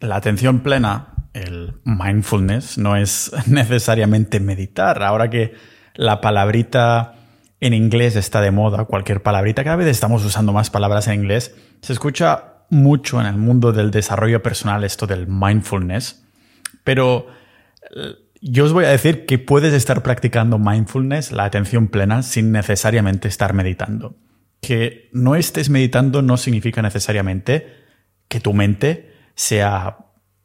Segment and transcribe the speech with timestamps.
[0.00, 5.02] la atención plena, el mindfulness, no es necesariamente meditar.
[5.02, 5.54] Ahora que
[5.94, 7.14] la palabrita
[7.60, 11.54] en inglés está de moda, cualquier palabrita, cada vez estamos usando más palabras en inglés,
[11.82, 16.24] se escucha mucho en el mundo del desarrollo personal esto del mindfulness,
[16.84, 17.26] pero
[17.96, 22.52] eh, yo os voy a decir que puedes estar practicando mindfulness, la atención plena, sin
[22.52, 24.16] necesariamente estar meditando.
[24.60, 27.66] Que no estés meditando no significa necesariamente
[28.28, 29.98] que tu mente sea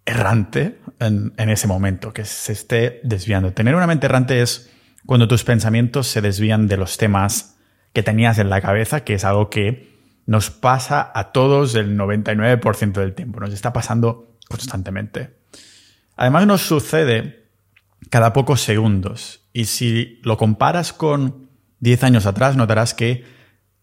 [0.05, 3.51] errante en, ese momento, que se esté desviando.
[3.51, 4.69] Tener una mente errante es
[5.07, 7.57] cuando tus pensamientos se desvían de los temas
[7.91, 9.91] que tenías en la cabeza, que es algo que
[10.27, 15.39] nos pasa a todos el 99% del tiempo, nos está pasando constantemente.
[16.15, 17.49] Además nos sucede
[18.11, 23.25] cada pocos segundos y si lo comparas con 10 años atrás notarás que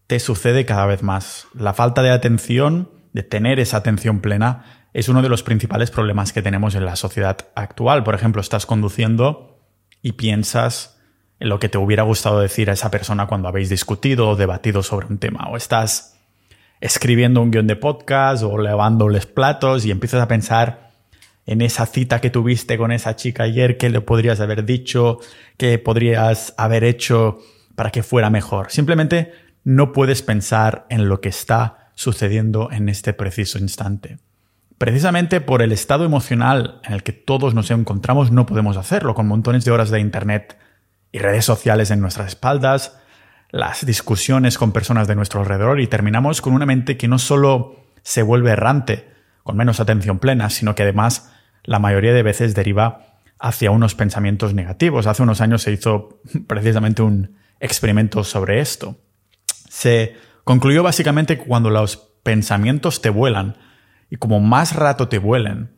[0.07, 1.47] te sucede cada vez más.
[1.53, 6.33] La falta de atención, de tener esa atención plena, es uno de los principales problemas
[6.33, 8.03] que tenemos en la sociedad actual.
[8.03, 9.59] Por ejemplo, estás conduciendo
[10.01, 10.99] y piensas
[11.39, 14.83] en lo que te hubiera gustado decir a esa persona cuando habéis discutido o debatido
[14.83, 15.47] sobre un tema.
[15.49, 16.17] O estás
[16.81, 20.91] escribiendo un guion de podcast o lavándoles platos y empiezas a pensar
[21.45, 25.19] en esa cita que tuviste con esa chica ayer, qué le podrías haber dicho,
[25.57, 27.39] qué podrías haber hecho
[27.75, 28.71] para que fuera mejor.
[28.71, 29.31] Simplemente
[29.63, 34.17] no puedes pensar en lo que está sucediendo en este preciso instante.
[34.81, 39.27] Precisamente por el estado emocional en el que todos nos encontramos no podemos hacerlo, con
[39.27, 40.57] montones de horas de Internet
[41.11, 42.97] y redes sociales en nuestras espaldas,
[43.51, 47.75] las discusiones con personas de nuestro alrededor y terminamos con una mente que no solo
[48.01, 49.07] se vuelve errante,
[49.43, 51.31] con menos atención plena, sino que además
[51.63, 55.05] la mayoría de veces deriva hacia unos pensamientos negativos.
[55.05, 58.97] Hace unos años se hizo precisamente un experimento sobre esto.
[59.45, 63.57] Se concluyó básicamente que cuando los pensamientos te vuelan,
[64.11, 65.75] y como más rato te vuelen,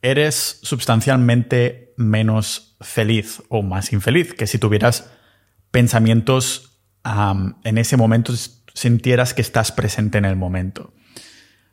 [0.00, 5.10] eres sustancialmente menos feliz o más infeliz que si tuvieras
[5.70, 6.80] pensamientos
[7.64, 8.32] en ese momento,
[8.72, 10.94] sintieras que estás presente en el momento.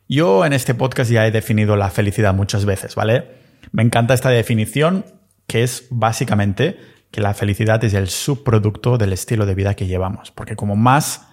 [0.09, 3.31] Yo en este podcast ya he definido la felicidad muchas veces, ¿vale?
[3.71, 5.05] Me encanta esta definición
[5.47, 6.77] que es básicamente
[7.11, 11.27] que la felicidad es el subproducto del estilo de vida que llevamos, porque como más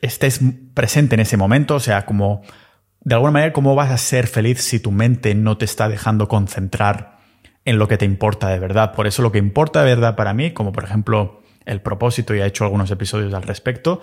[0.00, 0.40] estés
[0.72, 2.42] presente en ese momento, o sea, como
[3.04, 6.26] de alguna manera, ¿cómo vas a ser feliz si tu mente no te está dejando
[6.26, 7.18] concentrar
[7.66, 8.92] en lo que te importa de verdad?
[8.94, 12.40] Por eso lo que importa de verdad para mí, como por ejemplo el propósito, y
[12.40, 14.00] he hecho algunos episodios al respecto,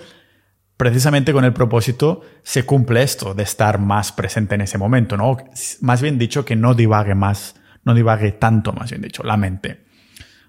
[0.78, 5.38] precisamente con el propósito se cumple esto de estar más presente en ese momento, ¿no?
[5.82, 9.84] Más bien dicho, que no divague más, no divague tanto, más bien dicho, la mente.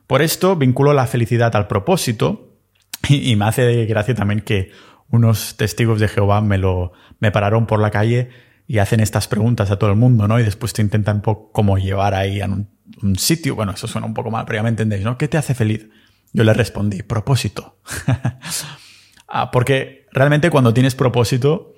[0.07, 2.59] Por esto vinculo la felicidad al propósito
[3.09, 4.73] y, y me hace gracia también que
[5.13, 8.31] unos testigos de Jehová me lo me pararon por la calle
[8.67, 10.41] y hacen estas preguntas a todo el mundo, ¿no?
[10.41, 12.69] Y después te intentan poco como llevar ahí a un,
[13.17, 13.55] sitio.
[13.55, 15.19] Bueno, eso suena un poco mal, pero ya me entendéis, ¿no?
[15.19, 15.89] ¿Qué te hace feliz?
[16.33, 17.79] Yo le respondí, propósito.
[19.35, 21.73] Ah, porque realmente cuando tienes propósito,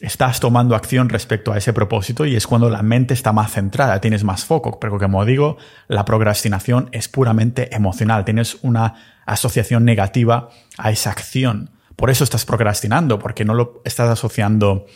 [0.00, 4.00] estás tomando acción respecto a ese propósito y es cuando la mente está más centrada,
[4.00, 4.80] tienes más foco.
[4.80, 8.94] Pero como digo, la procrastinación es puramente emocional, tienes una
[9.26, 11.73] asociación negativa a esa acción.
[11.96, 14.86] Por eso estás procrastinando, porque no lo estás asociando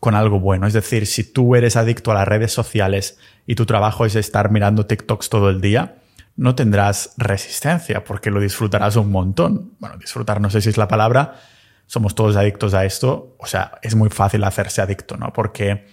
[0.00, 0.66] con algo bueno.
[0.66, 4.50] Es decir, si tú eres adicto a las redes sociales y tu trabajo es estar
[4.50, 5.96] mirando TikToks todo el día,
[6.36, 9.72] no tendrás resistencia porque lo disfrutarás un montón.
[9.78, 11.40] Bueno, disfrutar no sé si es la palabra,
[11.86, 15.32] somos todos adictos a esto, o sea, es muy fácil hacerse adicto, ¿no?
[15.32, 15.86] Porque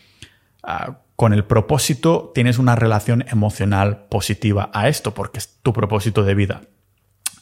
[0.64, 6.24] ah, con el propósito tienes una relación emocional positiva a esto, porque es tu propósito
[6.24, 6.62] de vida.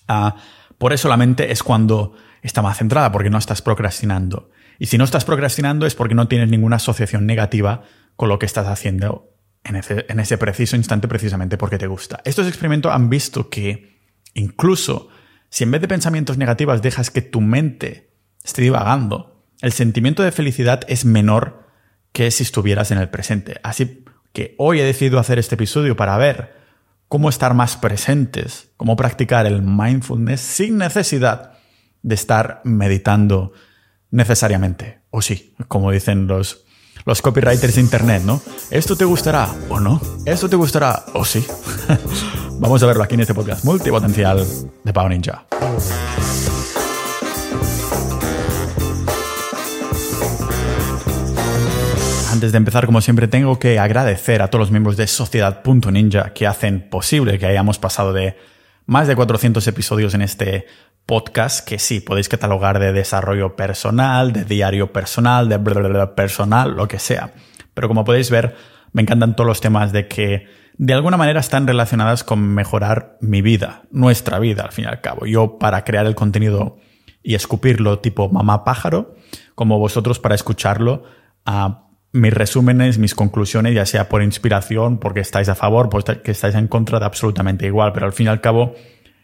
[0.08, 0.36] Ah,
[0.80, 4.50] por eso la mente es cuando está más centrada porque no estás procrastinando.
[4.80, 7.84] Y si no estás procrastinando es porque no tienes ninguna asociación negativa
[8.16, 9.36] con lo que estás haciendo
[9.66, 12.22] en ese, preciso instante precisamente porque te gusta.
[12.24, 14.00] Estos experimentos han visto que
[14.34, 15.10] incluso
[15.50, 20.32] si en vez de pensamientos negativos dejas que tu mente esté divagando, el sentimiento de
[20.32, 21.68] felicidad es menor
[22.14, 23.60] que si estuvieras en el presente.
[23.64, 26.59] Así que hoy he decidido hacer este episodio para ver
[27.10, 31.54] cómo estar más presentes, cómo practicar el mindfulness sin necesidad
[32.04, 33.52] de estar meditando
[34.12, 35.02] necesariamente.
[35.10, 36.66] O sí, como dicen los,
[37.06, 38.42] los copywriters de Internet, ¿no?
[38.70, 40.00] ¿Esto te gustará o no?
[40.26, 41.46] ¿Esto te gustará o sí?
[42.60, 44.46] Vamos a verlo aquí en este podcast multipotencial
[44.84, 45.46] de Pau Ninja.
[52.32, 56.46] Antes de empezar, como siempre, tengo que agradecer a todos los miembros de Sociedad.ninja que
[56.46, 58.38] hacen posible que hayamos pasado de
[58.86, 60.68] más de 400 episodios en este
[61.08, 65.58] podcast que sí, podéis catalogar de desarrollo personal, de diario personal, de
[66.16, 67.34] personal, lo que sea.
[67.74, 68.56] Pero como podéis ver,
[68.92, 70.48] Me encantan todos los temas de que
[70.78, 75.02] de alguna manera están relacionadas con mejorar mi vida, nuestra vida al fin y al
[75.02, 75.28] cabo.
[75.28, 76.78] Yo para crear el contenido
[77.22, 79.16] y escupirlo tipo mamá pájaro,
[79.54, 81.04] como vosotros para escucharlo
[81.46, 86.56] a mis resúmenes, mis conclusiones, ya sea por inspiración, porque estáis a favor, porque estáis
[86.56, 88.74] en contra, de absolutamente igual, pero al fin y al cabo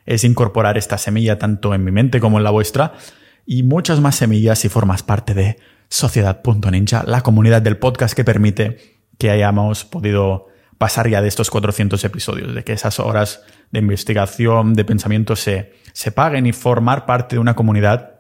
[0.05, 2.93] es incorporar esta semilla tanto en mi mente como en la vuestra
[3.45, 5.57] y muchas más semillas si formas parte de
[5.89, 10.47] Sociedad.ninja, la comunidad del podcast que permite que hayamos podido
[10.77, 15.73] pasar ya de estos 400 episodios, de que esas horas de investigación, de pensamiento se,
[15.93, 18.15] se paguen y formar parte de una comunidad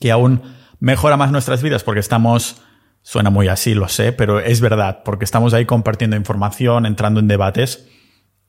[0.00, 0.42] que aún
[0.80, 2.62] mejora más nuestras vidas porque estamos,
[3.04, 7.28] suena muy así, lo sé, pero es verdad, porque estamos ahí compartiendo información, entrando en
[7.28, 7.86] debates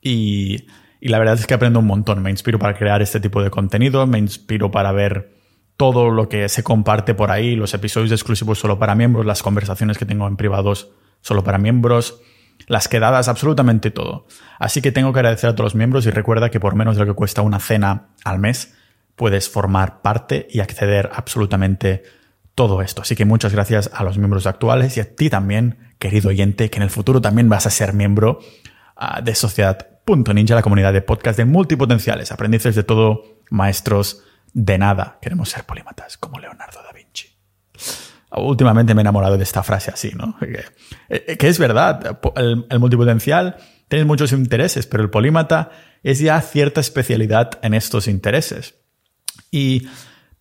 [0.00, 0.66] y,
[0.98, 2.22] y la verdad es que aprendo un montón.
[2.22, 5.36] Me inspiro para crear este tipo de contenido, me inspiro para ver
[5.76, 9.98] todo lo que se comparte por ahí, los episodios exclusivos solo para miembros, las conversaciones
[9.98, 12.20] que tengo en privados solo para miembros,
[12.66, 14.26] las quedadas, absolutamente todo.
[14.58, 17.04] Así que tengo que agradecer a todos los miembros y recuerda que por menos de
[17.04, 18.74] lo que cuesta una cena al mes,
[19.16, 22.04] puedes formar parte y acceder absolutamente
[22.56, 23.02] todo esto.
[23.02, 26.78] Así que muchas gracias a los miembros actuales y a ti también, querido oyente, que
[26.78, 28.40] en el futuro también vas a ser miembro
[28.96, 34.24] uh, de Sociedad.ninja, la comunidad de podcast de multipotenciales, aprendices de todo, maestros
[34.54, 35.18] de nada.
[35.20, 37.28] Queremos ser polímatas como Leonardo da Vinci.
[38.30, 40.36] Últimamente me he enamorado de esta frase así, ¿no?
[40.38, 40.64] Que,
[41.10, 43.56] eh, es verdad, el, el multipotencial
[43.88, 45.70] tiene muchos intereses, pero el polímata
[46.02, 48.76] es ya cierta especialidad en estos intereses.
[49.50, 49.88] Y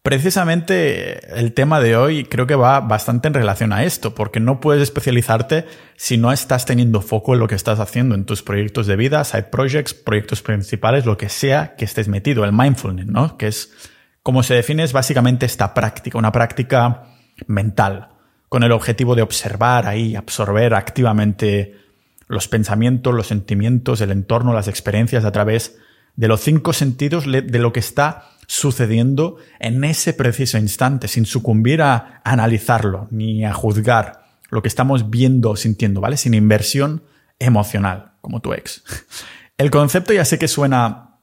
[0.06, 4.60] precisamente el tema de hoy creo que va bastante en relación a esto, porque no
[4.60, 5.66] puedes especializarte
[5.96, 9.24] si no estás teniendo foco en lo que estás haciendo en tus proyectos de vida,
[9.24, 13.36] side projects, proyectos principales, lo que sea que estés metido, el mindfulness, ¿no?
[13.36, 13.74] Que es
[14.22, 17.06] como se define es básicamente esta práctica, una práctica
[17.48, 18.10] mental,
[18.48, 21.80] con el objetivo de observar ahí, absorber activamente
[22.28, 25.80] los pensamientos, los sentimientos, el entorno, las experiencias a través
[26.16, 31.81] de los cinco sentidos de lo que está sucediendo en ese preciso instante, sin sucumbir
[31.81, 36.18] a analizarlo ni a juzgar lo que estamos viendo o sintiendo, ¿vale?
[36.18, 37.03] Sin inversión
[37.39, 38.83] emocional, como tu ex.
[39.57, 41.19] El concepto ya sé que suena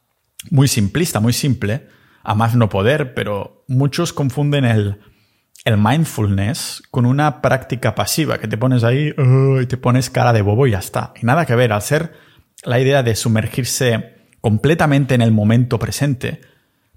[0.51, 1.87] muy simplista, muy simple,
[2.23, 5.01] a más no poder, pero muchos confunden el,
[5.65, 9.15] el mindfulness con una práctica pasiva, que te pones ahí
[9.61, 11.13] y te pones cara de bobo y ya está.
[11.21, 12.13] Y nada que ver, al ser
[12.65, 16.41] la idea de sumergirse completamente en el momento presente,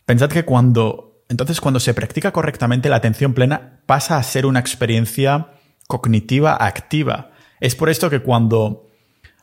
[0.05, 4.59] pensad que cuando, entonces cuando se practica correctamente la atención plena pasa a ser una
[4.59, 5.47] experiencia
[5.87, 7.31] cognitiva activa.
[7.59, 8.89] Es por esto que cuando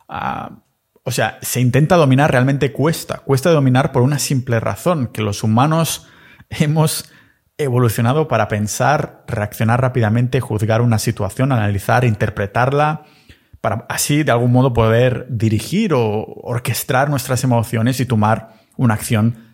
[0.09, 0.63] ah,
[1.05, 3.19] o sea, se intenta dominar realmente cuesta.
[3.19, 6.07] Cuesta dominar por una simple razón, que los humanos
[6.51, 7.11] hemos
[7.59, 13.05] evolucionado para pensar, reaccionar rápidamente, juzgar una situación, analizar, interpretarla,
[13.61, 19.52] para así de algún modo poder dirigir o orquestar nuestras emociones y tomar una acción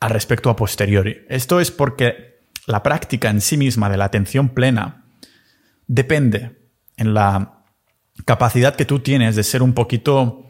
[0.00, 1.24] al respecto a posteriori.
[1.28, 5.04] Esto es porque la práctica en sí misma de la atención plena
[5.86, 6.58] depende
[6.96, 7.64] en la
[8.24, 10.44] capacidad que tú tienes de ser un poquito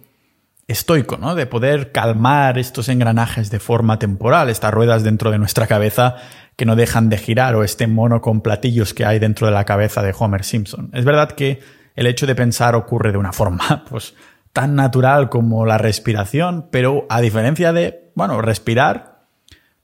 [0.67, 1.35] estoico, ¿no?
[1.35, 6.17] De poder calmar estos engranajes de forma temporal, estas ruedas dentro de nuestra cabeza
[6.57, 9.65] que no dejan de girar o este mono con platillos que hay dentro de la
[9.65, 10.91] cabeza de Homer Simpson.
[10.93, 11.61] Es verdad que
[11.97, 14.15] el hecho de pensar ocurre de una forma, pues,
[14.53, 19.08] tan natural como la respiración, pero a diferencia de, bueno, respirar,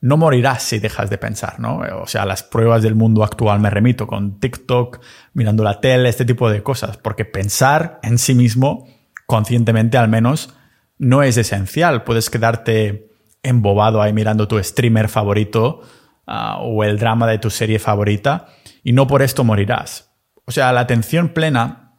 [0.04, 1.78] no morirás si dejas de pensar, ¿no?
[2.02, 5.00] O sea, las pruebas del mundo actual me remito con TikTok,
[5.32, 8.86] mirando la tele, este tipo de cosas, porque pensar en sí mismo,
[9.24, 10.52] conscientemente al menos,
[10.98, 12.04] no es esencial.
[12.04, 15.80] Puedes quedarte embobado ahí mirando tu streamer favorito
[16.26, 18.48] ah, o el drama de tu serie favorita
[18.82, 20.12] y no por esto morirás.
[20.44, 21.94] O sea, la atención plena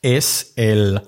[0.00, 1.02] es el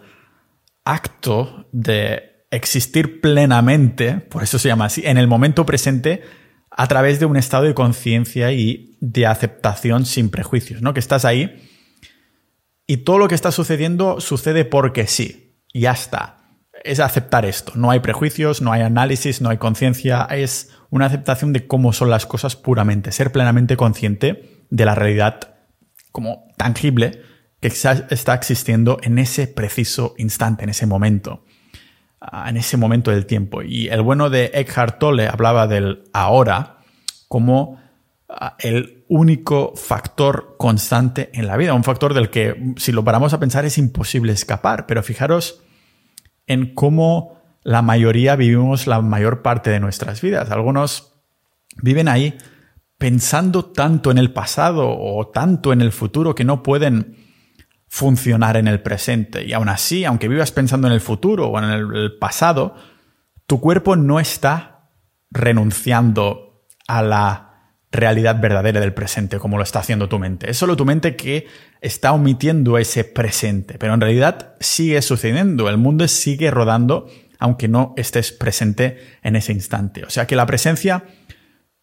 [0.84, 6.22] acto de existir plenamente, por eso se llama así, en el momento presente
[6.70, 10.94] a través de un estado de conciencia y de aceptación sin prejuicios, ¿no?
[10.94, 11.68] Que estás ahí
[12.90, 16.38] y todo lo que está sucediendo sucede porque sí, ya está.
[16.84, 17.72] Es aceptar esto.
[17.74, 22.08] No hay prejuicios, no hay análisis, no hay conciencia, es una aceptación de cómo son
[22.08, 25.56] las cosas puramente, ser plenamente consciente de la realidad
[26.12, 27.20] como tangible
[27.60, 31.44] que está existiendo en ese preciso instante, en ese momento,
[32.46, 33.62] en ese momento del tiempo.
[33.62, 36.78] Y el bueno de Eckhart Tolle hablaba del ahora
[37.28, 37.80] como
[38.28, 43.32] ah, el único factor constante en la vida, un factor del que si lo paramos
[43.32, 45.62] a pensar es imposible escapar, pero fijaros
[46.46, 50.50] en cómo la mayoría vivimos la mayor parte de nuestras vidas.
[50.50, 51.12] Algunos
[51.82, 52.36] viven ahí
[52.96, 57.27] pensando tanto en el pasado o tanto en el futuro que no pueden
[57.88, 59.44] funcionar en el presente.
[59.44, 62.74] Y aún así, aunque vivas pensando en el futuro o en el pasado,
[63.46, 64.90] tu cuerpo no está
[65.30, 67.48] renunciando a la
[67.90, 70.50] realidad verdadera del presente como lo está haciendo tu mente.
[70.50, 71.46] Es solo tu mente que
[71.80, 77.94] está omitiendo ese presente, pero en realidad sigue sucediendo, el mundo sigue rodando aunque no
[77.96, 80.04] estés presente en ese instante.
[80.04, 81.04] O sea que la presencia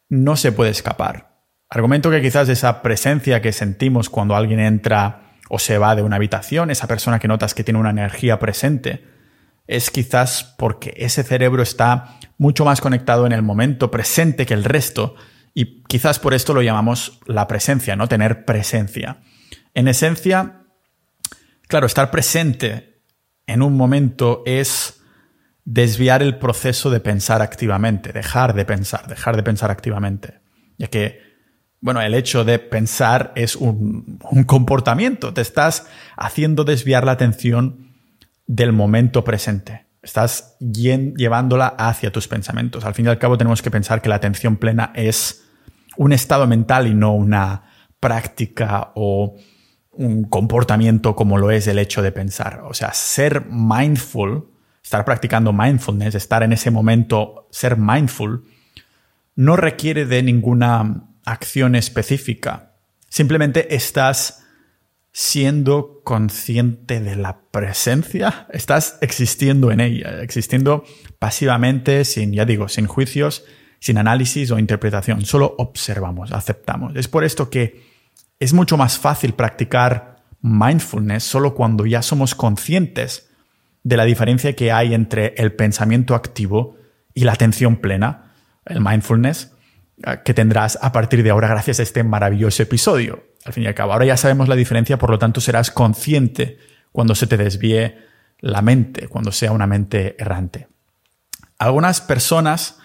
[0.09, 1.39] no se puede escapar.
[1.69, 6.15] Argumento que quizás esa presencia que sentimos cuando alguien entra o se va de una
[6.15, 9.05] habitación, esa persona que notas que tiene una energía presente,
[9.67, 14.63] es quizás porque ese cerebro está mucho más conectado en el momento presente que el
[14.63, 15.15] resto
[15.53, 18.07] y quizás por esto lo llamamos la presencia, ¿no?
[18.07, 19.21] Tener presencia.
[19.73, 20.63] En esencia,
[21.67, 23.01] claro, estar presente
[23.47, 25.01] en un momento es
[25.63, 30.41] desviar el proceso de pensar activamente, dejar de pensar, dejar de pensar activamente.
[30.77, 31.21] Ya que,
[31.85, 35.85] bueno, el hecho de pensar es un, comportamiento, te estás
[36.17, 37.91] haciendo desviar la atención
[38.47, 39.85] del momento presente.
[40.01, 42.85] Estás llevándola hacia tus pensamientos.
[42.85, 45.45] Al fin y al cabo tenemos que pensar que la atención plena es
[45.95, 49.35] un estado mental y no una práctica o
[49.91, 52.63] un comportamiento como lo es el hecho de pensar.
[52.65, 54.49] O sea, ser mindful,
[54.83, 58.43] estar practicando mindfulness, estar en ese momento, ser mindful,
[59.35, 62.73] no requiere de ninguna acción específica.
[63.09, 64.43] Simplemente estás
[65.11, 70.83] siendo consciente de la presencia, estás existiendo en ella, existiendo
[71.19, 73.45] pasivamente, sin, ya digo, sin juicios,
[73.79, 76.95] sin análisis o interpretación, solo observamos, aceptamos.
[76.95, 77.81] Es por esto que
[78.39, 83.29] es mucho más fácil practicar mindfulness solo cuando ya somos conscientes
[83.83, 86.75] de la diferencia que hay entre el pensamiento activo
[87.13, 88.33] y la atención plena,
[88.65, 89.54] el mindfulness,
[90.23, 93.23] que tendrás a partir de ahora gracias a este maravilloso episodio.
[93.45, 96.57] Al fin y al cabo, ahora ya sabemos la diferencia, por lo tanto serás consciente
[96.91, 97.97] cuando se te desvíe
[98.39, 100.67] la mente, cuando sea una mente errante.
[101.57, 102.79] Algunas personas,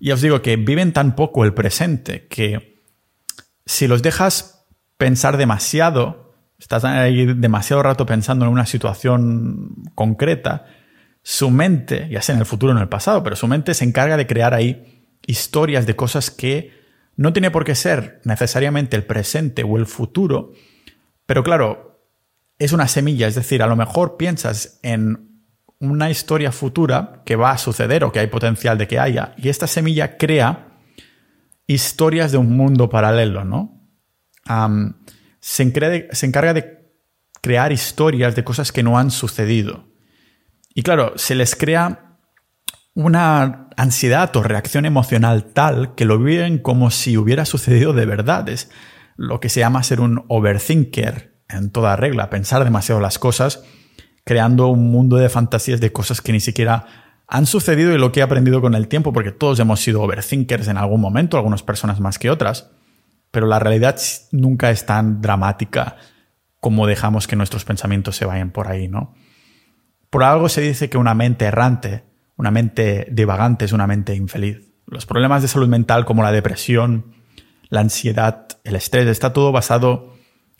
[0.00, 2.82] ya os digo que viven tan poco el presente que
[3.66, 4.66] si los dejas
[4.96, 10.66] pensar demasiado, estás ahí demasiado rato pensando en una situación concreta,
[11.22, 13.84] su mente, ya sea en el futuro o en el pasado, pero su mente se
[13.84, 14.93] encarga de crear ahí
[15.26, 16.72] historias de cosas que
[17.16, 20.52] no tiene por qué ser necesariamente el presente o el futuro,
[21.26, 22.00] pero claro,
[22.58, 25.42] es una semilla, es decir, a lo mejor piensas en
[25.78, 29.48] una historia futura que va a suceder o que hay potencial de que haya, y
[29.48, 30.78] esta semilla crea
[31.66, 33.80] historias de un mundo paralelo, ¿no?
[35.40, 36.84] se, se encarga de
[37.40, 39.88] crear historias de cosas que no han sucedido.
[40.74, 42.03] Y claro, se les crea
[42.94, 48.48] una ansiedad o reacción emocional tal que lo viven como si hubiera sucedido de verdad.
[48.48, 48.70] Es
[49.16, 53.64] lo que se llama ser un overthinker en toda regla, pensar demasiado las cosas,
[54.24, 56.86] creando un mundo de fantasías de cosas que ni siquiera
[57.26, 60.68] han sucedido y lo que he aprendido con el tiempo, porque todos hemos sido overthinkers
[60.68, 62.70] en algún momento, algunas personas más que otras,
[63.30, 63.98] pero la realidad
[64.30, 65.96] nunca es tan dramática
[66.60, 69.14] como dejamos que nuestros pensamientos se vayan por ahí, ¿no?
[70.10, 72.04] Por algo se dice que una mente errante
[72.36, 74.60] una mente divagante es una mente infeliz.
[74.86, 77.14] Los problemas de salud mental como la depresión,
[77.68, 80.14] la ansiedad, el estrés, está todo basado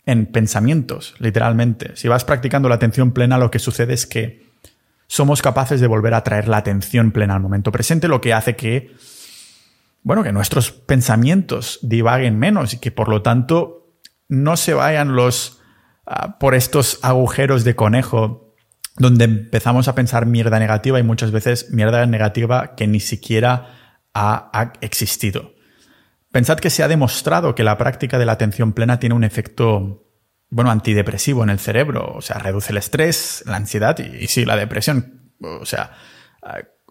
[0.05, 1.95] en pensamientos, literalmente.
[1.95, 4.45] Si vas practicando la atención plena, lo que sucede es que
[5.07, 8.55] somos capaces de volver a traer la atención plena al momento presente, lo que hace
[8.55, 8.95] que,
[10.01, 13.87] bueno, que nuestros pensamientos divaguen menos y que por lo tanto
[14.27, 15.61] no se vayan los
[16.05, 18.44] ah, por estos agujeros de conejo
[18.97, 24.73] donde empezamos a pensar mierda negativa y muchas veces mierda negativa que ni siquiera ha,
[24.81, 25.53] existido.
[26.31, 30.05] Pensad que se ha demostrado que la práctica de la atención plena tiene un efecto,
[30.49, 34.45] bueno, antidepresivo en el cerebro, o sea, reduce el estrés, la ansiedad y, y sí,
[34.45, 35.31] la depresión.
[35.41, 35.91] O sea,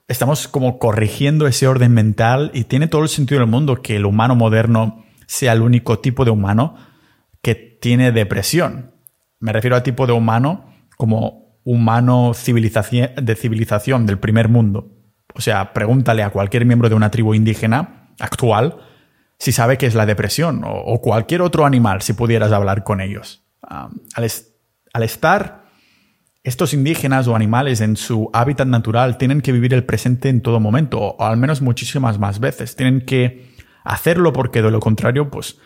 [0.09, 4.05] estamos como corrigiendo ese orden mental y tiene todo el sentido del mundo que el
[4.05, 6.77] humano moderno sea el único tipo de humano
[7.43, 8.95] que tiene depresión.
[9.41, 14.91] Me refiero a tipo de humano como humano de civilización del primer mundo.
[15.35, 18.77] O sea, pregúntale a cualquier miembro de una tribu indígena actual
[19.39, 23.45] si sabe qué es la depresión o, cualquier otro animal si pudieras hablar con ellos.
[23.63, 25.65] al, estar
[26.45, 30.61] estos indígenas o animales en su hábitat natural tienen que vivir el presente en todo
[30.61, 32.77] momento o, o al menos muchísimas más veces.
[32.77, 35.59] Tienen que hacerlo porque de lo contrario pues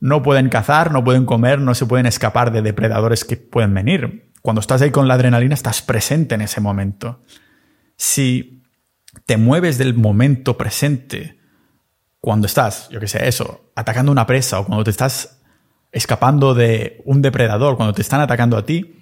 [0.00, 4.32] no pueden cazar, no pueden comer, no se pueden escapar de depredadores que pueden venir.
[4.46, 7.20] Cuando estás ahí con la adrenalina, estás presente en ese momento.
[7.96, 8.62] Si
[9.24, 11.40] te mueves del momento presente
[12.20, 15.42] cuando estás, yo qué sé, eso, atacando una presa o cuando te estás
[15.90, 18.94] escapando de un depredador, cuando te están atacando a ti,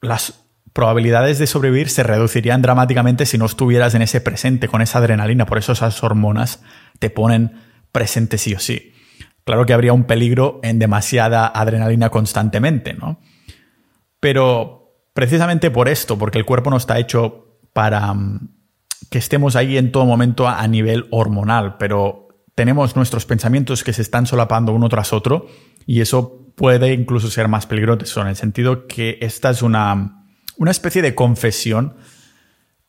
[0.00, 0.42] las
[0.72, 5.46] probabilidades de sobrevivir se reducirían dramáticamente si no estuvieras en ese presente con esa adrenalina.
[5.46, 6.60] Por eso esas hormonas
[6.98, 7.52] te ponen
[7.92, 8.94] presente sí o sí.
[9.44, 13.20] Claro que habría un peligro en demasiada adrenalina constantemente, ¿no?
[14.20, 18.48] Pero precisamente por esto, porque el cuerpo no está hecho para mm,
[19.10, 24.02] que estemos ahí en todo momento a nivel hormonal, pero tenemos nuestros pensamientos que se
[24.02, 25.46] están solapando uno tras otro
[25.86, 30.26] y eso puede incluso ser más peligroso en el sentido que esta es una,
[30.58, 31.96] una especie de confesión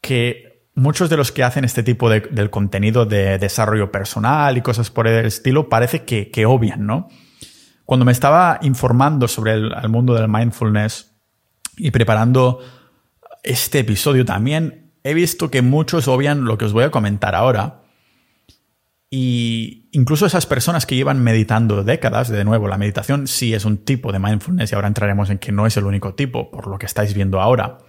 [0.01, 4.61] que muchos de los que hacen este tipo de, del contenido de desarrollo personal y
[4.61, 7.07] cosas por el estilo parece que, que obvian, ¿no?
[7.85, 11.10] Cuando me estaba informando sobre el, el mundo del mindfulness
[11.77, 12.59] y preparando
[13.43, 17.81] este episodio también, he visto que muchos obvian lo que os voy a comentar ahora
[19.13, 23.79] y incluso esas personas que llevan meditando décadas, de nuevo, la meditación sí es un
[23.79, 26.79] tipo de mindfulness y ahora entraremos en que no es el único tipo, por lo
[26.79, 27.79] que estáis viendo ahora,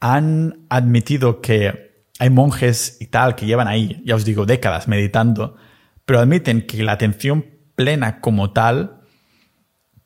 [0.00, 5.56] han admitido que hay monjes y tal que llevan ahí, ya os digo, décadas meditando,
[6.04, 9.02] pero admiten que la atención plena como tal,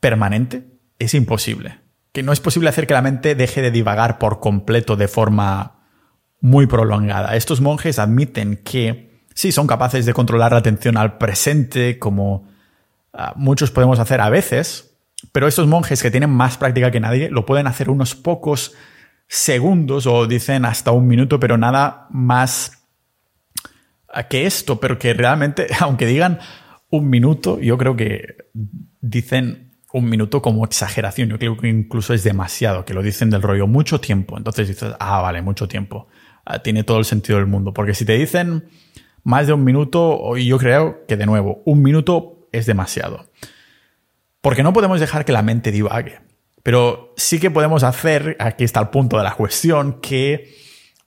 [0.01, 0.67] permanente,
[0.99, 1.80] es imposible.
[2.12, 5.81] Que no es posible hacer que la mente deje de divagar por completo de forma
[6.40, 7.37] muy prolongada.
[7.37, 12.49] Estos monjes admiten que sí son capaces de controlar la atención al presente, como
[13.12, 14.97] ah, muchos podemos hacer a veces,
[15.33, 18.75] pero estos monjes que tienen más práctica que nadie lo pueden hacer unos pocos
[19.29, 22.85] segundos o dicen hasta un minuto, pero nada más
[24.09, 26.38] ah, que esto, pero que realmente, aunque digan
[26.90, 28.37] un minuto, yo creo que
[29.00, 31.28] dicen un minuto como exageración.
[31.28, 34.37] Yo creo que incluso es demasiado, que lo dicen del rollo mucho tiempo.
[34.37, 36.09] Entonces dices, ah, vale, mucho tiempo.
[36.44, 37.73] Ah, tiene todo el sentido del mundo.
[37.73, 38.68] Porque si te dicen
[39.25, 43.26] más de un minuto, yo creo que de nuevo, un minuto es demasiado.
[44.40, 46.20] Porque no podemos dejar que la mente divague.
[46.62, 50.54] Pero sí que podemos hacer, aquí está el punto de la cuestión, que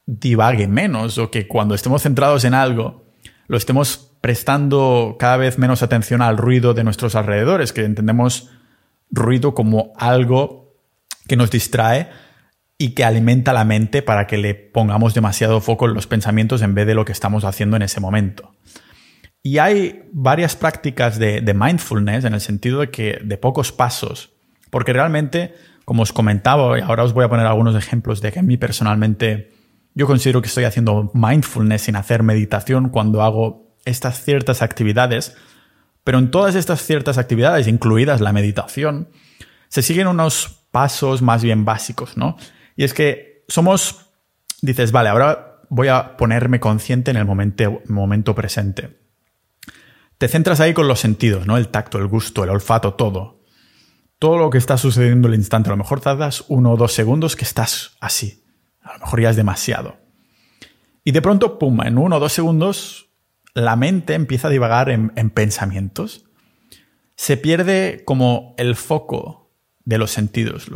[0.05, 3.05] divague menos o que cuando estemos centrados en algo,
[3.47, 8.49] lo estemos prestando cada vez menos atención al ruido de nuestros alrededores, que entendemos
[9.13, 10.73] ruido como algo
[11.27, 12.09] que nos distrae
[12.77, 16.73] y que alimenta la mente para que le pongamos demasiado foco en los pensamientos en
[16.73, 18.51] vez de lo que estamos haciendo en ese momento.
[19.43, 24.33] Y hay varias prácticas de, mindfulness en el sentido de que de pocos pasos,
[24.69, 25.53] porque realmente,
[25.85, 28.57] como os comentaba, y ahora os voy a poner algunos ejemplos de que a mí
[28.57, 29.51] personalmente
[29.93, 35.35] yo considero que estoy haciendo mindfulness sin hacer meditación cuando hago estas ciertas actividades,
[36.03, 39.09] pero en todas estas ciertas actividades, incluidas la meditación,
[39.69, 42.37] se siguen unos pasos más bien básicos, ¿no?
[42.75, 44.07] Y es que somos,
[44.61, 48.99] dices, vale, ahora voy a ponerme consciente en el momento, momento presente.
[50.17, 51.57] Te centras ahí con los sentidos, ¿no?
[51.57, 53.41] El tacto, el gusto, el olfato, todo.
[54.19, 55.69] Todo lo que está sucediendo en el instante.
[55.69, 58.45] A lo mejor tardas uno o dos segundos que estás así.
[58.81, 59.97] A lo mejor ya es demasiado.
[61.03, 63.09] Y de pronto, pum, en uno o dos segundos,
[63.53, 66.25] la mente empieza a divagar en, en pensamientos.
[67.15, 69.51] Se pierde como el foco
[69.85, 70.69] de los sentidos,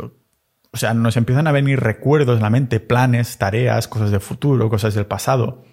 [0.70, 4.68] o sea, nos empiezan a venir recuerdos en la mente, planes, tareas, cosas del futuro,
[4.68, 5.64] cosas del pasado.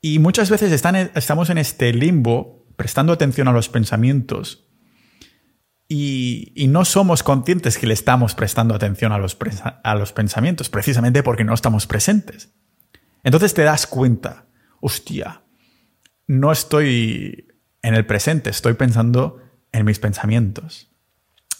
[0.00, 4.66] Y muchas veces estamos en este limbo, prestando atención a los pensamientos,
[5.88, 9.36] y, no somos conscientes que le estamos prestando atención a los,
[9.84, 12.54] a los pensamientos, precisamente porque no estamos presentes.
[13.22, 14.46] Entonces te das cuenta,
[14.80, 15.41] hostia,
[16.26, 17.48] no estoy
[17.82, 19.40] en el presente, estoy pensando
[19.72, 20.92] en mis pensamientos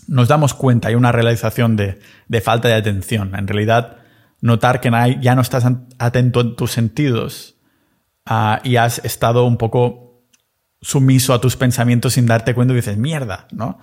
[0.06, 2.00] nos damos cuenta, hay una realización de,
[2.42, 3.34] falta de atención.
[3.34, 3.98] En realidad,
[4.40, 5.64] notar que ya no estás
[5.98, 7.56] atento en tus sentidos
[8.26, 10.26] ah, y has estado un poco
[10.80, 13.78] sumiso a tus pensamientos sin darte cuenta y dices, mierda, ¿no?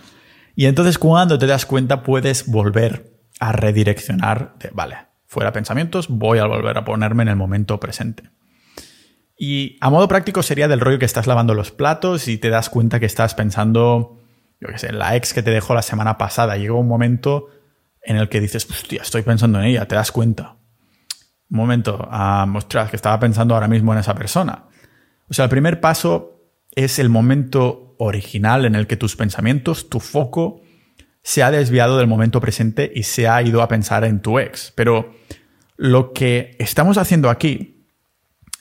[0.56, 6.39] Y entonces cuando te das cuenta puedes volver a redireccionar de, vale, fuera pensamientos, voy
[6.39, 8.30] a volver a ponerme en el momento presente.
[9.39, 12.69] Y a modo práctico sería del rollo que estás lavando los platos y te das
[12.69, 14.19] cuenta que estás pensando
[14.62, 17.47] yo qué sé, la ex que te dejó la semana pasada, llega un momento
[18.02, 20.58] en el que dices, hostia, estoy pensando en ella, te das cuenta.
[21.49, 24.65] Un momento, ah, ostras, que estaba pensando ahora mismo en esa persona.
[25.30, 26.41] O sea, el primer paso
[26.75, 30.62] es el momento original en el que tus pensamientos, tu foco,
[31.21, 34.73] se ha desviado del momento presente y se ha ido a pensar en tu ex.
[34.75, 35.13] Pero
[35.78, 37.86] lo que estamos haciendo aquí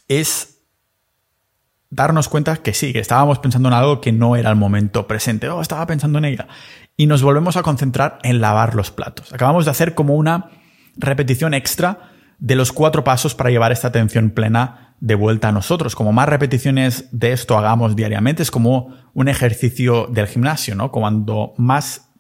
[0.09, 0.58] es
[1.91, 5.49] darnos cuenta que sí, que estábamos pensando en algo que no era el momento presente.
[5.49, 6.49] Oh, estaba pensando en ella.
[6.97, 9.33] Y nos volvemos a concentrar en lavar los platos.
[9.33, 10.51] Acabamos de hacer como una
[10.97, 15.95] repetición extra de los cuatro pasos para llevar esta atención plena de vuelta a nosotros.
[15.95, 20.91] Como más repeticiones de esto hagamos diariamente, es como un ejercicio del gimnasio, ¿no?
[20.91, 22.11] Cuando más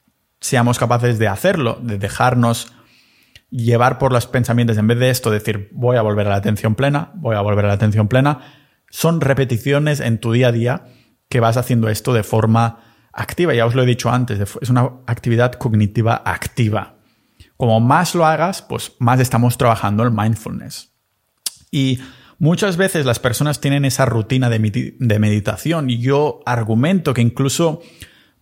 [0.41, 2.73] seamos capaces de hacerlo, de dejarnos
[3.51, 6.75] llevar por los pensamientos, en vez de esto, decir voy a volver a la atención
[6.75, 8.41] plena, voy a volver a la atención plena,
[8.91, 10.85] son repeticiones en tu día a día
[11.29, 12.81] que vas haciendo esto de forma
[13.13, 13.55] activa.
[13.55, 16.97] Ya os lo he dicho antes, es una actividad cognitiva activa.
[17.57, 20.93] Como más lo hagas, pues más estamos trabajando el mindfulness.
[21.71, 22.01] Y
[22.39, 24.59] muchas veces las personas tienen esa rutina de,
[25.19, 27.83] meditación y yo argumento que incluso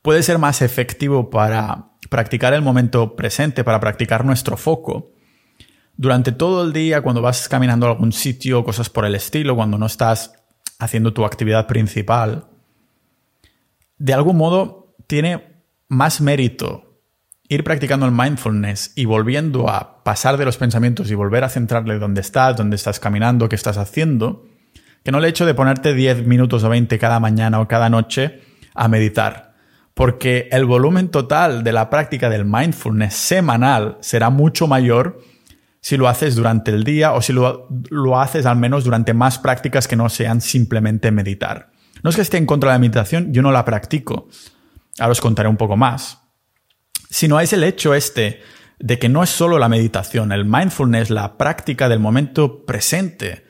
[0.02, 5.12] puede ser más efectivo para practicar el momento presente, para practicar nuestro foco.
[5.96, 9.78] Durante todo el día, cuando vas caminando a algún sitio, cosas por el estilo, cuando
[9.78, 10.32] no estás
[10.78, 12.46] haciendo tu actividad principal,
[13.98, 17.00] de algún modo tiene más mérito
[17.48, 21.98] ir practicando el mindfulness y volviendo a pasar de los pensamientos y volver a centrarle
[21.98, 24.46] dónde estás, dónde estás caminando, qué estás haciendo,
[25.02, 28.42] que no el hecho de ponerte 10 minutos o 20 cada mañana o cada noche
[28.74, 29.54] a meditar.
[29.94, 35.22] Porque el volumen total de la práctica del mindfulness semanal será mucho mayor
[35.86, 39.38] si lo haces durante el día o si lo, lo haces al menos durante más
[39.38, 41.70] prácticas que no sean simplemente meditar.
[42.02, 44.26] No es que esté en contra de la meditación, yo no la practico.
[44.98, 46.22] Ahora os contaré un poco más.
[47.08, 48.40] Sino es el hecho este
[48.80, 53.44] de que no es solo la meditación, el mindfulness, la práctica del momento presente.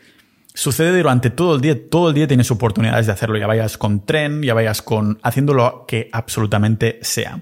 [0.53, 4.05] Sucede durante todo el día, todo el día tienes oportunidades de hacerlo, ya vayas con
[4.05, 7.41] tren, ya vayas con haciéndolo que absolutamente sea.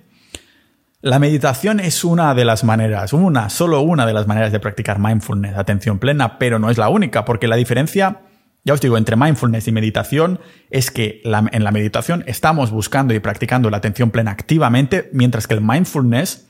[1.04, 4.98] La meditación es una de las maneras, una, solo una de las maneras de practicar
[4.98, 8.22] mindfulness, atención plena, pero no es la única, porque la diferencia
[8.64, 10.40] ya os digo, entre mindfulness y meditación
[10.70, 15.52] es que en la meditación estamos buscando y practicando la atención plena activamente, mientras que
[15.52, 16.48] el mindfulness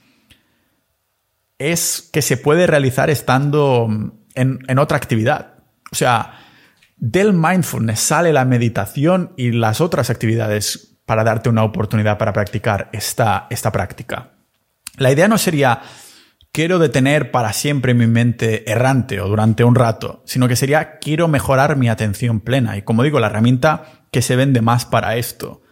[1.58, 3.88] es que se puede realizar estando
[4.36, 5.64] en, en otra actividad.
[5.90, 6.38] O sea,
[6.96, 12.88] del mindfulness sale la meditación y las otras actividades para darte una oportunidad para practicar
[12.92, 14.34] esta, esta práctica.
[14.96, 15.83] La idea no sería
[16.52, 21.26] quiero detener para siempre mi mente errante o durante un rato, sino que sería quiero
[21.26, 22.76] mejorar mi atención plena.
[22.76, 25.62] Y como digo, la herramienta que se vende más para esto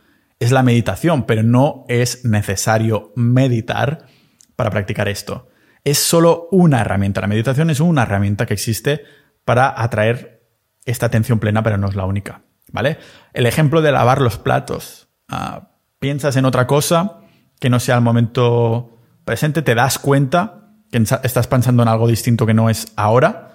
[0.41, 4.07] es la meditación, pero no es necesario meditar
[4.57, 5.49] para practicar esto.
[5.85, 7.21] Es solo una herramienta.
[7.21, 9.05] La meditación es una herramienta que existe
[9.45, 10.43] para atraer
[10.85, 12.43] esta atención plena, pero no es la única.
[12.73, 12.99] ¿Vale?
[13.35, 15.09] El ejemplo de lavar los platos.
[15.29, 17.21] Ah, piensas en otra cosa
[17.61, 18.92] que no sea el momento
[19.25, 23.53] presente, te das cuenta que estás pensando en algo distinto que no es ahora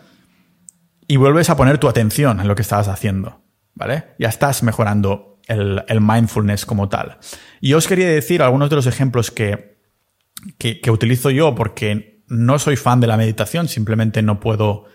[1.08, 3.42] y vuelves a poner tu atención en lo que estabas haciendo,
[3.76, 4.16] ¿vale?
[4.20, 7.18] Ya estás mejorando el, mindfulness como tal.
[7.62, 9.78] Y os quería decir algunos de los ejemplos que,
[10.58, 14.86] que, utilizo yo porque no soy fan de la meditación, simplemente no puedo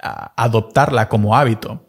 [0.00, 1.86] adoptarla como hábito.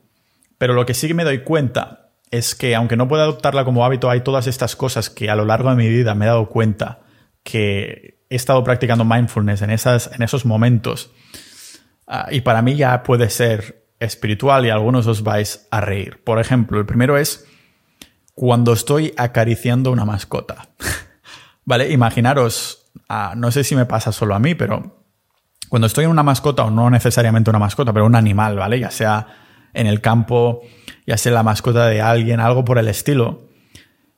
[0.57, 3.83] Pero lo que sí que me doy cuenta es que aunque no pueda adoptarla como
[3.83, 6.47] hábito, hay todas estas cosas que a lo largo de mi vida me he dado
[6.47, 6.99] cuenta
[7.43, 11.11] que he estado practicando mindfulness en, esas, en esos momentos.
[12.07, 16.23] Ah, y para mí ya puede ser espiritual y algunos os vais a reír.
[16.23, 17.45] Por ejemplo, el primero es
[18.33, 20.69] cuando estoy acariciando una mascota.
[21.65, 21.91] ¿Vale?
[21.91, 25.03] Imaginaros, ah, no sé si me pasa solo a mí, pero
[25.69, 28.79] cuando estoy en una mascota, o no necesariamente una mascota, pero un animal, ¿vale?
[28.79, 29.27] Ya sea
[29.73, 30.61] en el campo,
[31.05, 33.48] ya sea la mascota de alguien, algo por el estilo,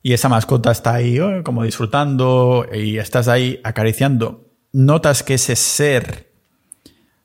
[0.03, 5.55] y esa mascota está ahí oh, como disfrutando y estás ahí acariciando, notas que ese
[5.55, 6.31] ser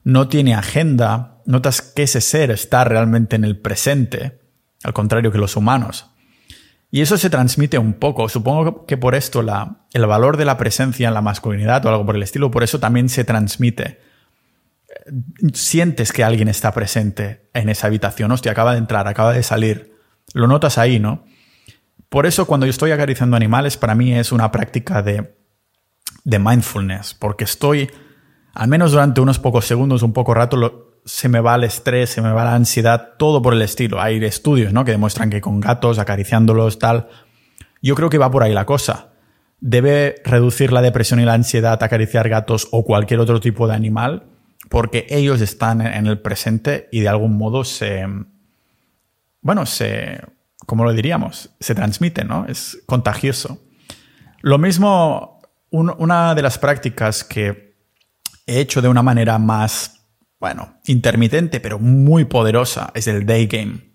[0.04, 4.40] no tiene agenda, notas que ese ser está realmente en el presente,
[4.84, 6.10] al contrario que los humanos.
[6.90, 8.28] Y eso se transmite un poco.
[8.28, 12.06] Supongo que por esto la, el valor de la presencia en la masculinidad o algo
[12.06, 14.00] por el estilo, por eso también se transmite.
[15.52, 18.30] Sientes que alguien está presente en esa habitación.
[18.30, 19.96] Hostia, acaba de entrar, acaba de salir.
[20.32, 21.24] Lo notas ahí, ¿no?
[22.08, 25.34] Por eso cuando yo estoy acariciando animales, para mí es una práctica de,
[26.24, 27.90] mindfulness, porque estoy,
[28.54, 32.22] al menos durante unos pocos segundos, un poco rato, se me va el estrés, se
[32.22, 34.00] me va la ansiedad, todo por el estilo.
[34.00, 34.84] Hay estudios ¿no?
[34.84, 37.08] que demuestran que con gatos, acariciándolos, tal,
[37.82, 39.12] yo creo que va por ahí la cosa.
[39.60, 44.26] Debe reducir la depresión y la ansiedad acariciar gatos o cualquier otro tipo de animal,
[44.68, 48.04] porque ellos están en el presente y de algún modo se,
[49.40, 50.20] bueno, se,
[50.66, 51.50] ¿cómo lo diríamos?
[51.60, 52.46] Se transmite, ¿no?
[52.46, 53.62] Es contagioso.
[54.42, 57.76] Lo mismo, una de las prácticas que
[58.46, 60.06] he hecho de una manera más,
[60.38, 63.92] bueno, intermitente, pero muy poderosa, es el day game.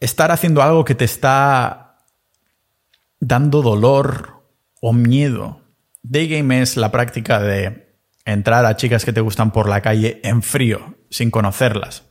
[0.00, 1.98] Estar haciendo algo que te está
[3.20, 4.44] dando dolor
[4.80, 5.60] o miedo.
[6.02, 10.20] Day game es la práctica de entrar a chicas que te gustan por la calle
[10.24, 12.09] en frío, sin conocerlas.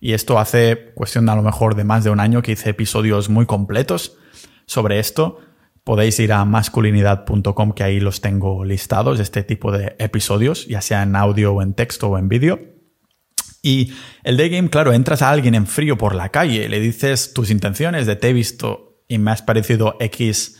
[0.00, 3.28] Y esto hace cuestión a lo mejor de más de un año que hice episodios
[3.28, 4.16] muy completos
[4.66, 5.38] sobre esto.
[5.84, 11.02] podéis ir a masculinidad.com que ahí los tengo listados, este tipo de episodios, ya sea
[11.02, 12.60] en audio o en texto o en vídeo.
[13.62, 17.32] Y el day game, claro, entras a alguien en frío por la calle, le dices
[17.34, 20.58] tus intenciones de te he visto y me has parecido X.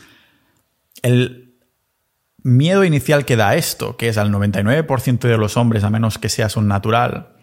[1.01, 1.55] El
[2.43, 6.29] miedo inicial que da esto, que es al 99% de los hombres, a menos que
[6.29, 7.35] seas un natural,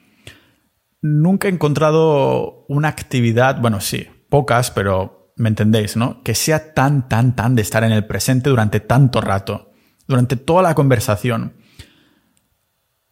[1.00, 6.20] nunca he encontrado una actividad, bueno, sí, pocas, pero ¿Me entendéis, no?
[6.24, 9.70] Que sea tan, tan, tan de estar en el presente durante tanto rato,
[10.08, 11.54] durante toda la conversación.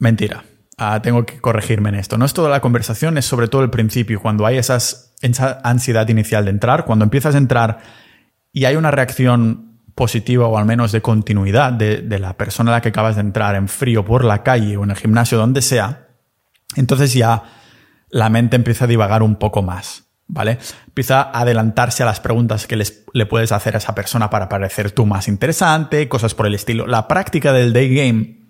[0.00, 0.44] Mentira.
[0.76, 2.18] Ah, tengo que corregirme en esto.
[2.18, 4.78] No es toda la conversación, es sobre todo el principio, cuando hay esa
[5.62, 7.78] ansiedad inicial de entrar, cuando empiezas a entrar
[8.52, 12.74] y hay una reacción positiva o al menos de continuidad de, de la persona a
[12.74, 15.62] la que acabas de entrar en frío por la calle o en el gimnasio, donde
[15.62, 16.08] sea,
[16.74, 17.44] entonces ya
[18.10, 20.06] la mente empieza a divagar un poco más.
[20.28, 20.58] ¿vale?
[20.86, 24.90] Empieza a adelantarse a las preguntas que le puedes hacer a esa persona para parecer
[24.90, 26.86] tú más interesante, cosas por el estilo.
[26.86, 28.40] La práctica del day game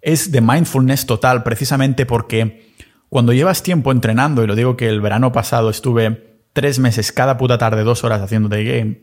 [0.00, 2.72] es de mindfulness total, precisamente porque
[3.08, 7.36] cuando llevas tiempo entrenando, y lo digo que el verano pasado estuve tres meses cada
[7.36, 9.02] puta tarde, dos horas haciendo day game,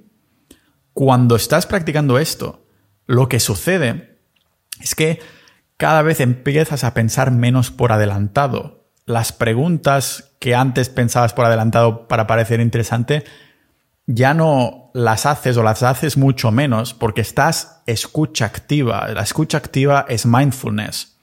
[0.94, 2.66] cuando estás practicando esto,
[3.06, 4.20] lo que sucede
[4.82, 5.20] es que
[5.78, 8.81] cada vez empiezas a pensar menos por adelantado
[9.12, 13.24] las preguntas que antes pensabas por adelantado para parecer interesante,
[14.08, 19.08] ya no las haces o las haces mucho menos porque estás escucha activa.
[19.10, 21.18] La escucha activa es mindfulness.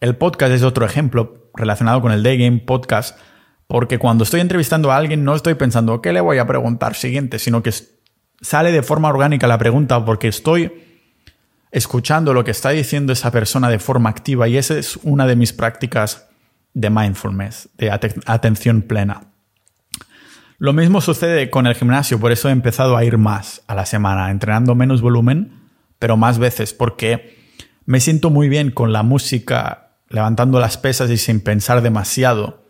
[0.00, 3.18] El podcast es otro ejemplo relacionado con el Day Game Podcast,
[3.66, 7.38] porque cuando estoy entrevistando a alguien no estoy pensando qué le voy a preguntar siguiente,
[7.38, 7.72] sino que
[8.40, 10.84] sale de forma orgánica la pregunta porque estoy
[11.70, 15.36] escuchando lo que está diciendo esa persona de forma activa y esa es una de
[15.36, 16.28] mis prácticas
[16.76, 19.22] de mindfulness, de atención plena.
[20.58, 23.86] Lo mismo sucede con el gimnasio, por eso he empezado a ir más a la
[23.86, 25.52] semana, entrenando menos volumen,
[25.98, 27.34] pero más veces, porque
[27.86, 32.62] me siento muy bien con la música, levantando las pesas y sin pensar demasiado.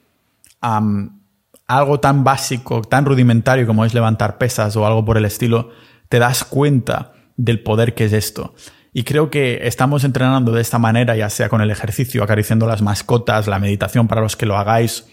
[0.61, 5.71] algo tan básico, tan rudimentario como es levantar pesas o algo por el estilo,
[6.09, 8.55] te das cuenta del poder que es esto.
[8.99, 12.81] Y creo que estamos entrenando de esta manera, ya sea con el ejercicio, acariciando las
[12.81, 15.07] mascotas, la meditación para los que lo hagáis,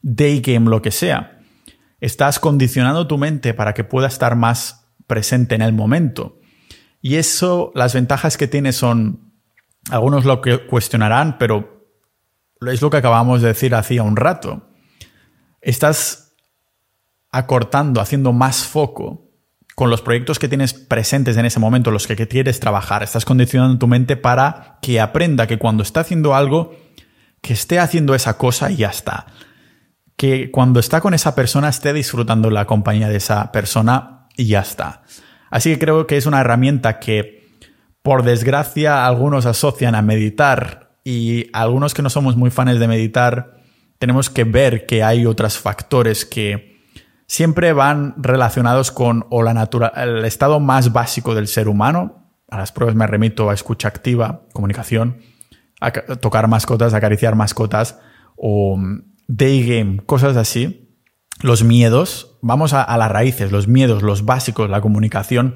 [0.00, 1.38] day game, lo que sea.
[2.00, 6.38] Estás condicionando tu mente para que pueda estar más presente en el momento.
[7.02, 9.34] Y eso, las ventajas que tiene son,
[9.90, 11.90] algunos lo que cuestionarán, pero
[12.66, 14.70] es lo que acabamos de decir hacía un rato.
[15.60, 16.32] Estás
[17.30, 19.29] acortando, haciendo más foco
[19.80, 23.02] con los proyectos que tienes presentes en ese momento, los que quieres trabajar.
[23.02, 26.76] Estás condicionando tu mente para que aprenda que cuando está haciendo algo,
[27.40, 29.24] que esté haciendo esa cosa y ya está.
[30.16, 34.60] Que cuando está con esa persona esté disfrutando la compañía de esa persona y ya
[34.60, 35.00] está.
[35.48, 37.48] Así que creo que es una herramienta que,
[38.02, 43.62] por desgracia, algunos asocian a meditar y algunos que no somos muy fans de meditar,
[43.98, 46.69] tenemos que ver que hay otros factores que
[47.30, 52.34] siempre van relacionados con o la el estado más básico del ser humano.
[52.48, 55.18] A las pruebas me remito a escucha activa, comunicación,
[55.80, 58.00] a tocar mascotas, acariciar mascotas
[58.34, 60.92] o mm, day game, cosas así.
[61.40, 65.54] Los miedos, vamos a, a las raíces, los miedos, los básicos, la comunicación,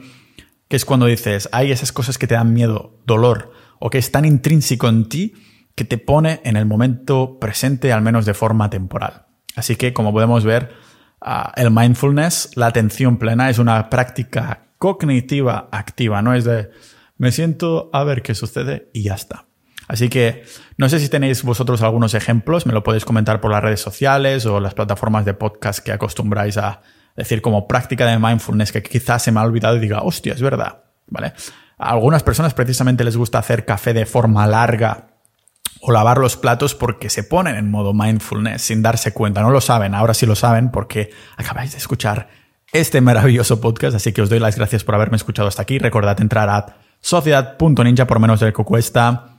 [0.69, 4.13] que es cuando dices, hay esas cosas que te dan miedo, dolor, o que es
[4.13, 5.35] tan intrínseco en ti
[5.75, 9.27] que te pone en el momento presente, al menos de forma temporal.
[9.57, 10.85] Así que, como podemos ver,
[11.27, 16.71] Ah, el mindfulness, la atención plena, es una práctica cognitiva activa, no es de
[17.17, 19.47] me siento a ver qué sucede y ya está.
[19.89, 20.45] Así que
[20.77, 24.45] no sé si tenéis vosotros algunos ejemplos, me lo podéis comentar por las redes sociales
[24.45, 26.83] o las plataformas de podcast que acostumbráis a
[27.17, 30.43] decir como práctica de mindfulness que quizás se me ha olvidado y diga, hostia, es
[30.43, 30.83] verdad.
[31.07, 31.33] ¿Vale?
[31.79, 35.14] A algunas personas precisamente les gusta hacer café de forma larga
[35.87, 39.43] o lavar los platos porque se ponen en modo mindfulness sin darse cuenta.
[39.43, 42.29] No lo saben, ahora sí lo saben porque acabáis de escuchar
[42.73, 45.79] este maravilloso podcast, así que os doy las gracias por haberme escuchado hasta aquí.
[45.79, 49.37] Recordad entrar a sociedad.ninja por menos de lo que cuesta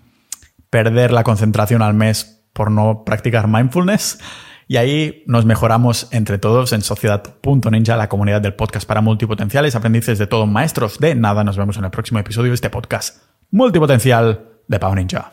[0.69, 4.19] perder la concentración al mes por no practicar mindfulness.
[4.67, 10.19] Y ahí nos mejoramos entre todos en sociedad.ninja, la comunidad del podcast para multipotenciales, aprendices
[10.19, 11.43] de todo, maestros de nada.
[11.43, 15.31] Nos vemos en el próximo episodio de este podcast multipotencial de Pau Ninja.